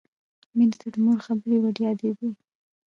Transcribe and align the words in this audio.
مینې 0.55 0.75
ته 0.81 0.87
د 0.93 0.95
مور 1.03 1.17
خبرې 1.25 1.57
وریادېدې 1.59 2.29